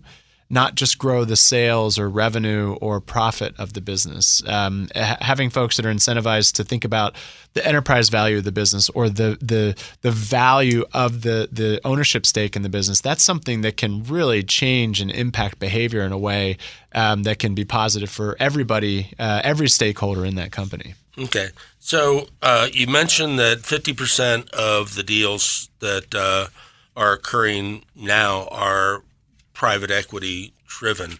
[0.51, 4.43] not just grow the sales or revenue or profit of the business.
[4.45, 7.15] Um, ha- having folks that are incentivized to think about
[7.53, 12.25] the enterprise value of the business or the the the value of the the ownership
[12.25, 13.01] stake in the business.
[13.01, 16.57] That's something that can really change and impact behavior in a way
[16.93, 20.95] um, that can be positive for everybody, uh, every stakeholder in that company.
[21.17, 26.47] Okay, so uh, you mentioned that fifty percent of the deals that uh,
[26.95, 29.03] are occurring now are
[29.61, 31.19] private equity driven.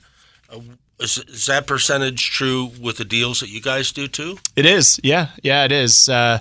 [0.51, 0.59] Uh,
[0.99, 4.39] is, is, that percentage true with the deals that you guys do too?
[4.55, 4.99] It is.
[5.03, 5.27] Yeah.
[5.43, 6.09] Yeah, it is.
[6.09, 6.39] Uh,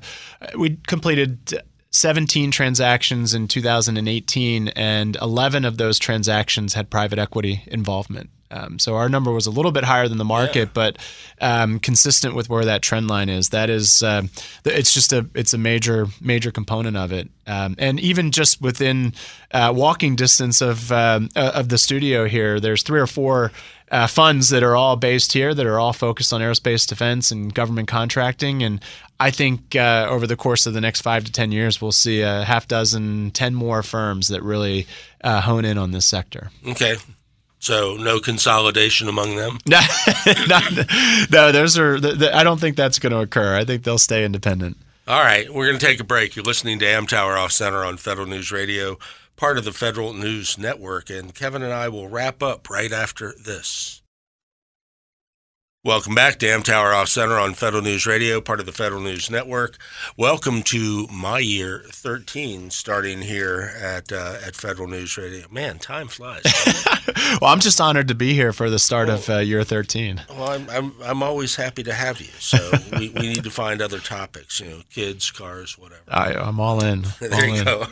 [0.56, 8.30] we completed 17 transactions in 2018, and 11 of those transactions had private equity involvement.
[8.50, 10.74] Um, so our number was a little bit higher than the market, yeah.
[10.74, 10.98] but
[11.40, 13.50] um, consistent with where that trend line is.
[13.50, 14.22] That is, uh,
[14.64, 17.28] it's just a it's a major major component of it.
[17.46, 19.14] Um, and even just within
[19.52, 23.52] uh, walking distance of um, uh, of the studio here, there's three or four.
[23.92, 27.52] Uh, funds that are all based here, that are all focused on aerospace defense and
[27.52, 28.80] government contracting, and
[29.18, 32.22] I think uh, over the course of the next five to ten years, we'll see
[32.22, 34.86] a half dozen, ten more firms that really
[35.24, 36.52] uh, hone in on this sector.
[36.66, 36.96] Okay,
[37.60, 39.58] so no consolidation among them.
[39.66, 39.80] no,
[41.30, 42.00] no, those are.
[42.00, 43.56] The, I don't think that's going to occur.
[43.56, 44.76] I think they'll stay independent.
[45.06, 46.34] All right, we're going to take a break.
[46.34, 48.98] You're listening to Amtower Off Center on Federal News Radio,
[49.36, 53.34] part of the Federal News Network, and Kevin and I will wrap up right after
[53.38, 53.99] this.
[55.82, 59.30] Welcome back to Amtower Off Center on Federal News Radio, part of the Federal News
[59.30, 59.78] Network.
[60.14, 65.46] Welcome to my year 13, starting here at uh, at Federal News Radio.
[65.50, 66.42] Man, time flies.
[67.40, 70.20] well, I'm just honored to be here for the start well, of uh, year 13.
[70.28, 72.28] Well, I'm, I'm, I'm always happy to have you.
[72.38, 72.58] So
[72.98, 76.02] we, we need to find other topics, you know, kids, cars, whatever.
[76.08, 77.06] I, am all in.
[77.20, 77.64] there all you in.
[77.64, 77.86] go.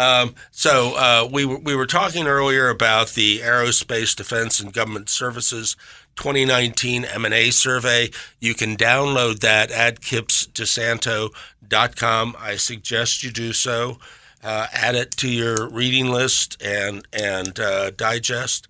[0.00, 5.10] Um, so uh, we were, we were talking earlier about the Aerospace Defense and Government
[5.10, 5.76] Services
[6.16, 8.08] 2019 M&A survey.
[8.40, 12.36] You can download that at kippsdesanto.com.
[12.38, 13.98] I suggest you do so.
[14.42, 18.68] Uh, add it to your reading list and and uh, digest.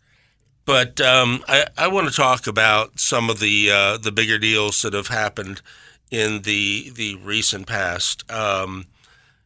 [0.65, 4.83] But um, I, I want to talk about some of the uh, the bigger deals
[4.83, 5.63] that have happened
[6.11, 8.29] in the the recent past.
[8.33, 8.87] Um,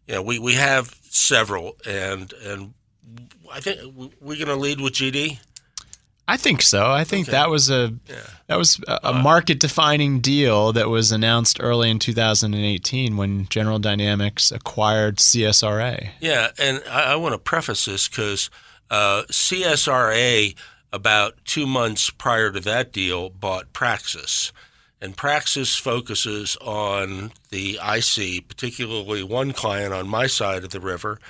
[0.08, 2.74] know, we, we have several, and and
[3.52, 3.80] I think
[4.20, 5.38] we're going to lead with GD.
[6.26, 6.90] I think so.
[6.90, 7.32] I think okay.
[7.32, 8.16] that was a yeah.
[8.46, 13.78] that was a, a market defining deal that was announced early in 2018 when General
[13.78, 16.10] Dynamics acquired CSRA.
[16.20, 18.48] Yeah, and I, I want to preface this because
[18.90, 20.56] uh, CSRA
[20.92, 24.52] about two months prior to that deal bought Praxis,
[25.04, 31.20] and Praxis focuses on the IC, particularly one client on my side of the river,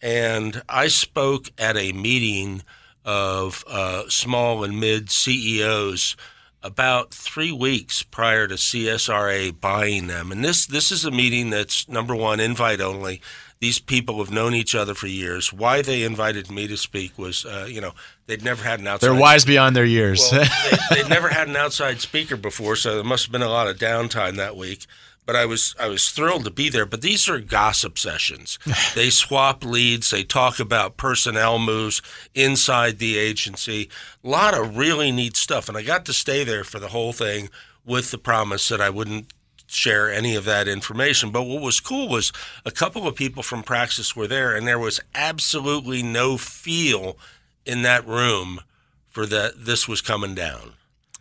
[0.00, 2.62] and I spoke at a meeting
[3.04, 6.16] of uh, small and mid CEOs
[6.62, 10.32] about three weeks prior to CSRA buying them.
[10.32, 13.20] And this this is a meeting that's number one invite only.
[13.60, 15.52] These people have known each other for years.
[15.52, 17.92] Why they invited me to speak was, uh, you know,
[18.26, 19.08] they'd never had an outside.
[19.08, 20.28] They're wise beyond their years.
[20.30, 20.46] Well,
[20.90, 23.66] they, would never had an outside speaker before, so there must have been a lot
[23.66, 24.86] of downtime that week
[25.28, 26.86] but I was I was thrilled to be there.
[26.86, 28.58] But these are gossip sessions.
[28.94, 30.10] they swap leads.
[30.10, 32.00] They talk about personnel moves
[32.34, 33.90] inside the agency.
[34.24, 37.12] A lot of really neat stuff, and I got to stay there for the whole
[37.12, 37.50] thing
[37.84, 39.34] with the promise that I wouldn't
[39.68, 41.30] share any of that information.
[41.30, 42.32] But what was cool was
[42.64, 47.16] a couple of people from Praxis were there, and there was absolutely no feel
[47.64, 48.60] in that room
[49.08, 50.72] for that this was coming down.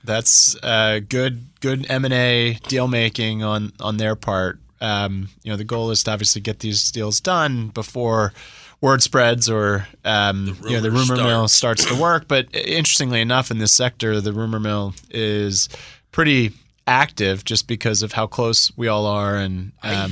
[0.03, 4.59] That's uh, good good M and A deal making on on their part.
[4.79, 8.31] Um, you know, the goal is to obviously get these deals done before
[8.79, 11.23] word spreads or um, you know the rumor start.
[11.23, 12.27] mill starts to work.
[12.27, 15.67] But interestingly enough, in this sector, the rumor mill is
[16.11, 16.53] pretty
[16.87, 20.11] active just because of how close we all are and um,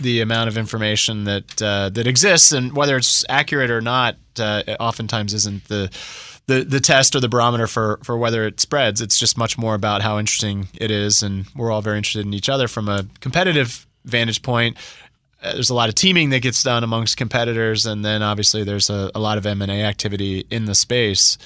[0.00, 4.62] the amount of information that uh, that exists and whether it's accurate or not uh,
[4.80, 5.90] oftentimes isn't the
[6.46, 9.00] the the test or the barometer for for whether it spreads.
[9.00, 12.34] It's just much more about how interesting it is, and we're all very interested in
[12.34, 14.76] each other from a competitive vantage point.
[15.42, 18.90] Uh, there's a lot of teaming that gets done amongst competitors, and then obviously there's
[18.90, 21.38] a, a lot of M and A activity in the space.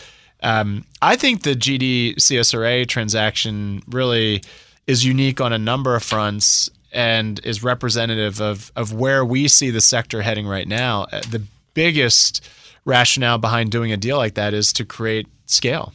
[0.42, 4.42] Um, I think the GD CSRA transaction really
[4.86, 9.70] is unique on a number of fronts and is representative of of where we see
[9.70, 11.06] the sector heading right now.
[11.12, 11.42] Uh, the
[11.74, 12.48] biggest
[12.84, 15.92] rationale behind doing a deal like that is to create scale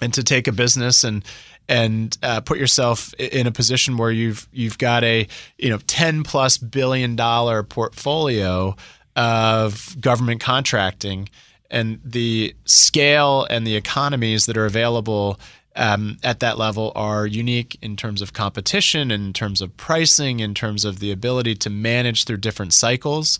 [0.00, 1.24] and to take a business and
[1.68, 5.26] and uh, put yourself in a position where you've you've got a
[5.58, 8.76] you know 10 plus billion dollar portfolio
[9.16, 11.28] of government contracting
[11.72, 15.40] and the scale and the economies that are available
[15.74, 20.54] um, at that level are unique in terms of competition in terms of pricing in
[20.54, 23.38] terms of the ability to manage through different cycles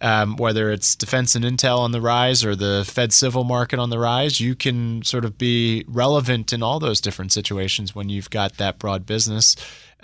[0.00, 3.90] um, whether it's defense and intel on the rise or the Fed civil market on
[3.90, 8.28] the rise, you can sort of be relevant in all those different situations when you've
[8.30, 9.56] got that broad business.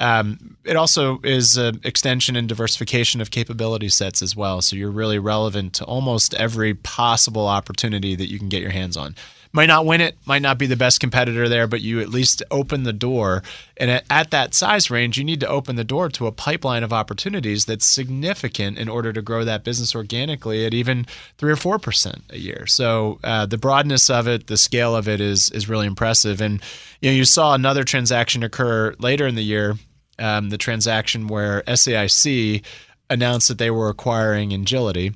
[0.03, 4.61] Um, it also is an extension and diversification of capability sets as well.
[4.61, 8.97] So you're really relevant to almost every possible opportunity that you can get your hands
[8.97, 9.15] on
[9.53, 12.43] might not win it, might not be the best competitor there, but you at least
[12.51, 13.43] open the door.
[13.77, 16.83] And at, at, that size range, you need to open the door to a pipeline
[16.83, 21.57] of opportunities that's significant in order to grow that business organically at even three or
[21.57, 22.67] four percent a year.
[22.67, 26.41] So uh, the broadness of it, the scale of it is is really impressive.
[26.41, 26.63] And
[27.01, 29.77] you know, you saw another transaction occur later in the year,
[30.23, 32.65] um, the transaction where SAIC
[33.11, 35.15] announced that they were acquiring Engility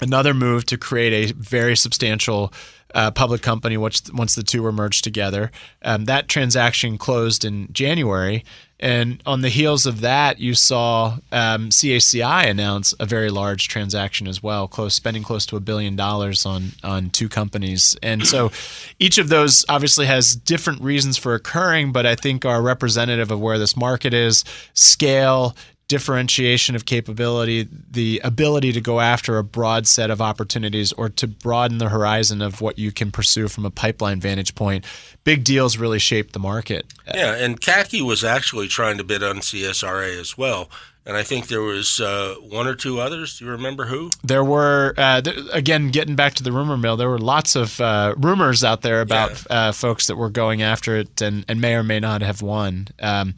[0.00, 2.52] another move to create a very substantial
[2.94, 5.50] uh, public company once once the two were merged together.
[5.82, 8.44] Um, that transaction closed in January,
[8.84, 14.28] and on the heels of that, you saw um, CACI announce a very large transaction
[14.28, 17.96] as well, close spending close to a billion dollars on on two companies.
[18.02, 18.52] And so,
[18.98, 23.40] each of those obviously has different reasons for occurring, but I think are representative of
[23.40, 25.56] where this market is, scale,
[25.88, 31.26] differentiation of capability, the ability to go after a broad set of opportunities or to
[31.26, 34.84] broaden the horizon of what you can pursue from a pipeline vantage point.
[35.24, 36.86] Big deals really shape the market.
[37.14, 40.70] Yeah, and CACI was actually trying to bid on CSRA as well
[41.06, 43.38] and I think there was uh, one or two others.
[43.38, 44.10] Do you remember who?
[44.22, 46.96] There were uh, th- again getting back to the rumor mill.
[46.96, 49.56] There were lots of uh, rumors out there about yeah.
[49.68, 52.88] Uh, folks that were going after it and, and may or may not have won.
[53.00, 53.34] Um,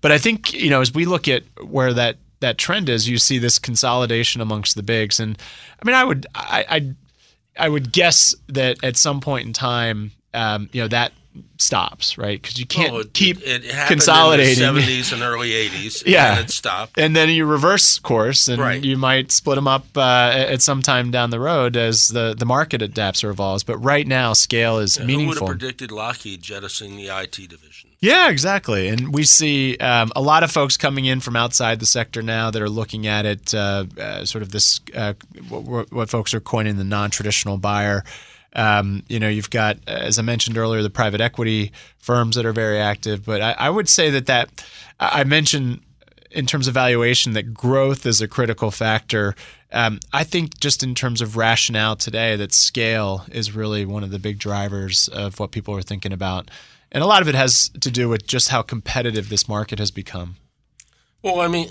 [0.00, 3.18] but I think you know as we look at where that that trend is, you
[3.18, 5.20] see this consolidation amongst the bigs.
[5.20, 5.36] And
[5.82, 6.94] I mean, I would I I,
[7.64, 11.12] I would guess that at some point in time, um, you know that
[11.58, 12.40] stops, right?
[12.40, 14.64] Because you can't it, keep it, it consolidating.
[14.64, 16.02] In the 70s and early 80s.
[16.06, 16.98] yeah, and it stopped.
[16.98, 18.82] And then you reverse course, and right.
[18.82, 22.46] you might split them up uh, at some time down the road as the, the
[22.46, 23.62] market adapts or evolves.
[23.62, 25.34] But right now, scale is yeah, meaningful.
[25.34, 27.90] Who would have predicted Lockheed jettisoning the IT division?
[28.00, 28.88] Yeah, exactly.
[28.88, 32.50] And we see um, a lot of folks coming in from outside the sector now
[32.50, 35.12] that are looking at it, uh, uh, sort of this, uh,
[35.50, 38.02] what, what folks are coining the non traditional buyer.
[38.54, 42.52] Um, you know, you've got, as I mentioned earlier, the private equity firms that are
[42.52, 43.24] very active.
[43.24, 44.64] But I, I would say that that
[44.98, 45.80] I mentioned
[46.30, 49.34] in terms of valuation that growth is a critical factor.
[49.72, 54.10] Um, I think just in terms of rationale today, that scale is really one of
[54.10, 56.50] the big drivers of what people are thinking about.
[56.92, 59.90] And a lot of it has to do with just how competitive this market has
[59.90, 60.36] become.
[61.22, 61.68] Well, I mean,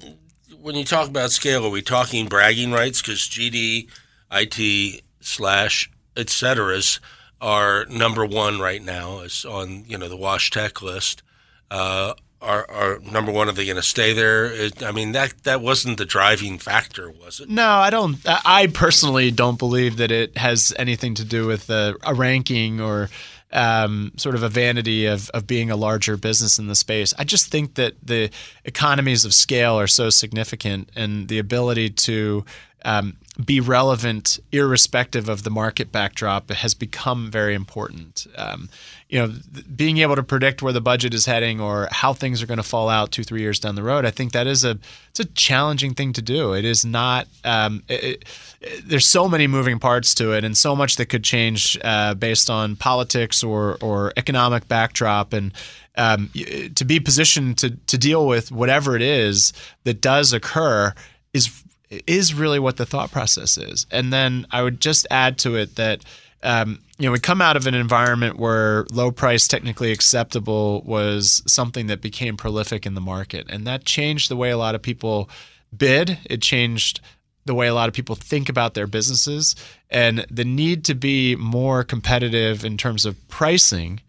[0.62, 3.02] when you talk about scale, are we talking bragging rights?
[3.02, 3.90] Because GD,
[4.32, 5.90] IT, slash
[6.28, 7.00] CSRA
[7.42, 11.24] are number one right now is on you know the WashTec list.
[11.72, 13.50] Uh, are, are number one?
[13.50, 14.46] Are they going to stay there?
[14.46, 17.50] It, I mean that that wasn't the driving factor, was it?
[17.50, 18.18] No, I don't.
[18.26, 23.10] I personally don't believe that it has anything to do with a, a ranking or
[23.52, 27.14] um, sort of a vanity of, of being a larger business in the space.
[27.18, 28.30] I just think that the
[28.64, 32.46] economies of scale are so significant and the ability to
[32.86, 38.28] um, be relevant irrespective of the market backdrop has become very important.
[38.36, 38.70] Um,
[39.08, 42.44] you know, th- being able to predict where the budget is heading or how things
[42.44, 44.66] are going to fall out two, three years down the road, I think that is
[44.66, 44.78] a
[45.10, 46.54] it's a challenging thing to do.
[46.54, 47.28] It is not.
[47.44, 48.26] Um, it,
[48.62, 52.14] it, there's so many moving parts to it, and so much that could change uh,
[52.16, 55.54] based on politics or or economic backdrop, and
[55.96, 56.30] um,
[56.76, 59.54] to be positioned to to deal with whatever it is
[59.86, 60.94] that does occur
[61.34, 63.86] is is really what the thought process is.
[63.92, 66.04] And then I would just add to it that
[66.42, 71.44] um, you know we come out of an environment where low price technically acceptable was
[71.48, 74.82] something that became prolific in the market, and that changed the way a lot of
[74.82, 75.30] people
[75.76, 76.18] bid.
[76.26, 77.02] It changed
[77.46, 79.56] the way a lot of people think about their businesses,
[79.90, 84.00] and the need to be more competitive in terms of pricing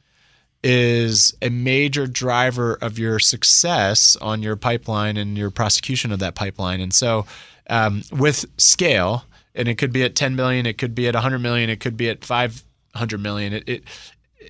[0.62, 6.34] is a major driver of your success on your pipeline and your prosecution of that
[6.34, 6.80] pipeline.
[6.80, 7.24] And so
[7.70, 11.38] um, with scale, and it could be at 10 million, it could be at 100
[11.38, 13.54] million, it could be at 500 million.
[13.54, 13.84] It, it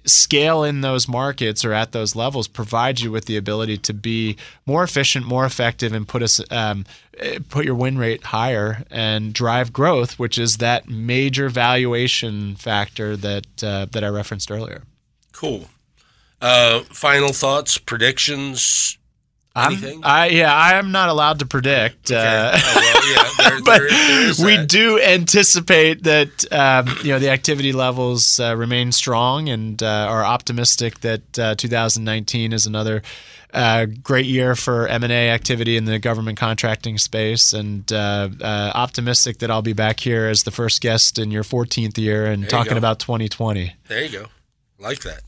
[0.05, 4.37] scale in those markets or at those levels provides you with the ability to be
[4.67, 6.85] more efficient, more effective, and put us um,
[7.49, 13.47] put your win rate higher and drive growth, which is that major valuation factor that
[13.63, 14.83] uh, that I referenced earlier.
[15.33, 15.69] Cool.
[16.41, 18.97] Uh, final thoughts, predictions,
[19.67, 20.01] Anything?
[20.05, 22.11] I yeah, I am not allowed to predict.
[22.11, 22.21] Okay.
[22.21, 24.69] Uh, oh, well, yeah, there, but there, there we that.
[24.69, 30.25] do anticipate that um, you know the activity levels uh, remain strong and uh, are
[30.25, 33.03] optimistic that uh, 2019 is another
[33.53, 38.29] uh, great year for M&A activity in the government contracting space, and uh,
[38.75, 42.49] optimistic that I'll be back here as the first guest in your 14th year and
[42.49, 43.75] talking about 2020.
[43.89, 44.27] There you go,
[44.79, 45.23] like that.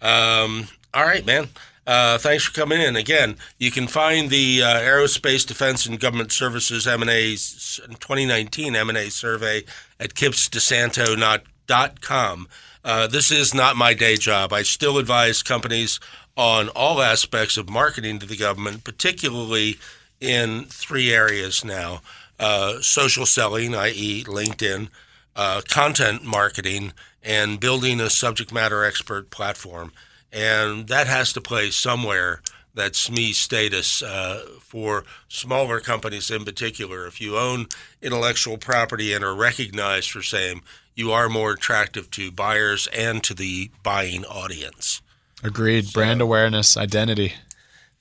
[0.00, 1.48] Um, all right, man.
[1.86, 2.96] Uh, thanks for coming in.
[2.96, 9.62] Again, you can find the uh, Aerospace Defense and Government Services M&A 2019 M&A survey
[10.00, 12.48] at kippsdesanto.com.
[12.84, 14.52] Uh, this is not my day job.
[14.52, 16.00] I still advise companies
[16.36, 19.78] on all aspects of marketing to the government, particularly
[20.20, 22.00] in three areas now
[22.38, 24.88] uh, social selling, i.e., LinkedIn,
[25.34, 29.92] uh, content marketing, and building a subject matter expert platform.
[30.36, 32.42] And that has to play somewhere
[32.74, 37.06] that SME status uh, for smaller companies in particular.
[37.06, 37.68] If you own
[38.02, 40.60] intellectual property and are recognized for same,
[40.94, 45.00] you are more attractive to buyers and to the buying audience.
[45.42, 45.90] Agreed.
[45.94, 47.32] Brand awareness, identity.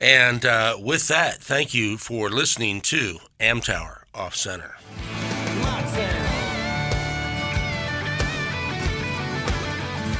[0.01, 4.75] And uh, with that, thank you for listening to Amtower Off Center.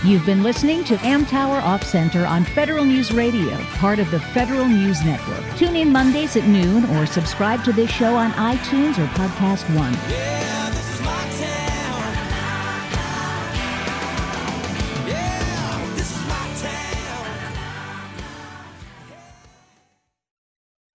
[0.06, 4.68] You've been listening to Amtower Off Center on Federal News Radio, part of the Federal
[4.68, 5.44] News Network.
[5.58, 9.94] Tune in Mondays at noon or subscribe to this show on iTunes or Podcast One.
[10.12, 10.65] Yeah.